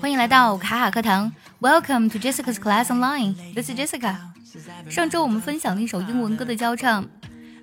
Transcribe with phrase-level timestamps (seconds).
[0.00, 3.34] 欢迎来到卡卡课堂，Welcome to Jessica's Class Online.
[3.54, 4.16] This is Jessica.
[4.90, 7.04] 上周我们分享了一首英文歌的教唱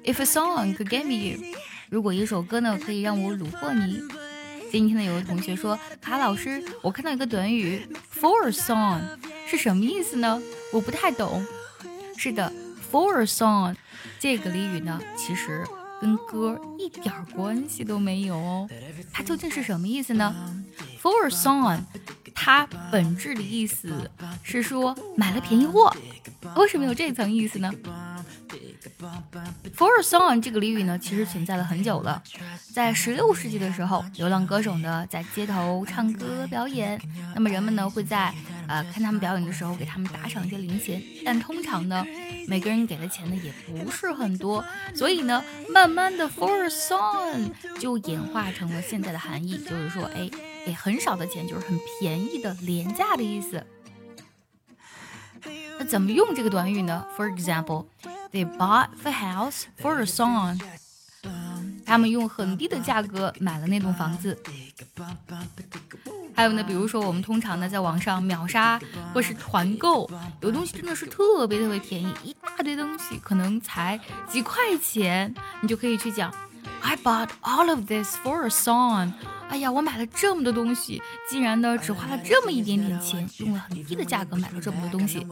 [0.04, 1.56] ，If a song could get me you，
[1.90, 4.02] 如果一首歌呢可以让我虏获你。
[4.72, 9.02] 今天呢，有个同学说，卡老师，我看到一个短语，for song
[9.48, 10.42] 是什么意思呢？
[10.74, 11.46] 我不太懂。
[12.18, 12.52] 是的
[12.92, 13.76] ，for song
[14.20, 15.66] 这个俚语呢，其实
[16.00, 18.70] 跟歌一点关系都没有哦。
[19.12, 20.34] 它究竟是什么意思呢
[21.02, 21.80] ？for a song
[22.34, 24.10] 它本质的意思
[24.44, 25.94] 是说买了便宜货。
[26.56, 27.72] 为什么有这层意思呢
[29.76, 32.22] ？For a song 这个俚语呢，其实存在了很久了。
[32.74, 37.00] 在十六世纪的时候，流浪歌手呢在街头唱歌表演，
[37.36, 38.34] 那么人们呢会在
[38.68, 42.06] 呃看他们表演的时候给他们打赏一些零钱，但通常呢
[42.48, 43.52] 每个人给的钱呢也
[43.84, 44.64] 不是很多，
[44.96, 50.30] 所以呢慢慢的 For a song 就演化成了现在的含义，就是说哎
[50.66, 53.66] 给很少的钱，就是很便宜的廉价的意思。
[55.80, 57.86] 那怎么用这个短语呢？For example。
[58.32, 60.58] They bought the house for a song。
[61.86, 64.42] 他们用很低的价格买了那栋房子。
[66.34, 68.80] 还有呢，比如说我们通常呢在网上秒杀
[69.14, 76.34] 或是团购，有东西真的是特别特别便宜，一大堆东西可能才几块钱，你就可以去讲
[76.82, 79.14] ，I bought all of this for a song。
[79.50, 85.28] 哎呀，我买了这么多东西，竟然呢只花了这么一点点钱，用了很低的价格买了这么多东西。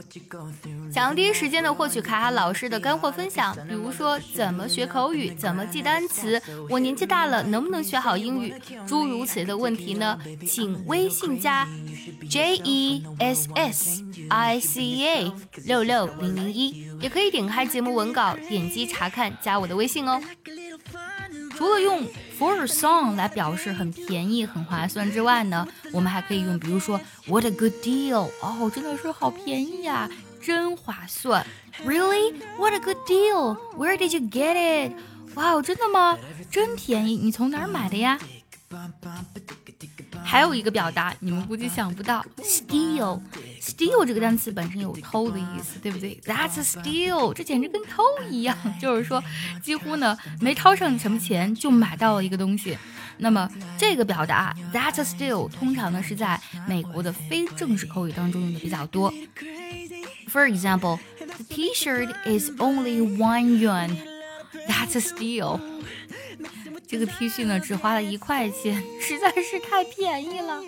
[0.94, 8.54] 想要第一时间的获取卡卡老师的干货分享，比如说怎么学口语，怎么记单词，我年纪大了能不能学好英语，
[8.86, 10.20] 诸如此类的问题呢？
[10.46, 11.66] 请微信加
[12.30, 15.32] J E S S I C A
[15.64, 20.20] 六六零零一，也可以点开节目文稿，点击查看，加我的微信哦。
[21.60, 22.08] 除了用
[22.40, 30.10] for a song 来表示很便宜、很划算之外呢，我们还可以用，比如说 what a good deal，哦，真的是好便宜啊，
[30.42, 31.46] 真划算。
[31.86, 32.34] Really?
[32.58, 33.58] What a good deal?
[33.76, 34.94] Where did you get it?
[35.36, 36.18] 哇哦，真的吗？
[36.50, 38.18] 真便宜，你从哪儿买的呀？
[40.24, 43.20] 还有一个表达，你们估计想不到，steal。
[43.62, 49.24] steal 这个单词本身有偷的意思，对不对？That's a steal，这简直跟偷一样，就是说
[49.62, 52.78] 几乎呢没掏上什么钱就买到了一个东西。
[53.18, 59.14] 那么这个表达 That's a steal 通常呢是在美国的非正式口语当中用的比较多。
[60.32, 63.98] For example, the T-shirt is only one yuan.
[64.68, 65.60] That's a steal.
[66.90, 70.60] 这个 T 恤呢，只花了一块钱，实在是太便宜了，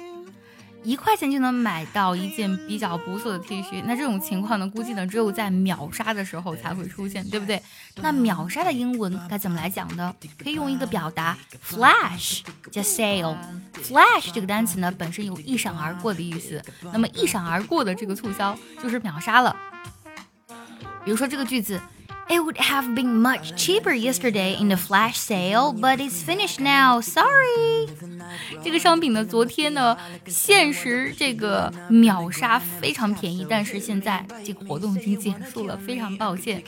[0.83, 3.81] 一块钱就能买到一件比较不错的 T 恤。
[3.87, 7.59] 那这种情况呢，估计呢，只有在秒杀的时候才会出现，对不对？
[7.95, 10.13] 那秒杀的英文该怎么来讲呢？
[10.37, 11.35] 可以用一个表达
[11.67, 13.35] flash 加 sale。
[13.81, 19.55] flash 这个单词呢，本身有一闪而过的意思，那么一闪而过的这个促销就是秒杀了。
[21.03, 21.81] 比如说这个句子。
[22.30, 27.00] It would have been much cheaper yesterday in the flash sale, but it's finished now.
[27.00, 27.88] Sorry.
[28.64, 36.62] 这个商品呢，昨天呢，限时这个秒杀非常便宜，但是现在这个活动已经结束了，非常抱歉。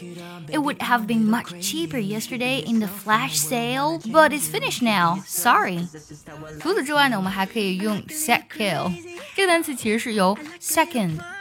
[0.49, 5.21] It would have been much cheaper yesterday in the flash sale, but it's finished now.
[5.27, 5.89] Sorry.
[6.61, 8.93] 除此之外呢，我们还可以用 set kill
[9.35, 10.39] 这个单词，其实是由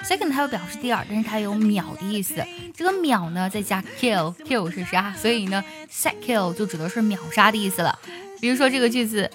[0.03, 2.35] second，second 它又表示第二，但是它有秒的意思。
[2.73, 7.97] 这个秒呢，再加 kill。kill 是杀，所以呢，set kill 就指的是秒杀的意思了。
[8.39, 9.29] 比如说这个句子，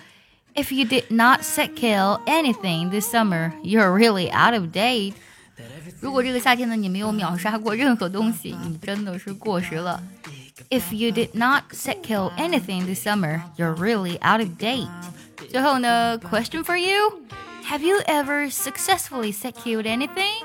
[0.54, 5.15] If you did not set kill anything this summer, you're really out of date。
[6.00, 10.03] 如果这个夏天呢，你没有秒杀过任何东西，你真的是过时了。
[10.69, 14.88] If you did not set kill anything this summer, you're really out of date。
[15.50, 17.22] 最后呢，question for you:
[17.69, 20.44] Have you ever successfully set killed anything?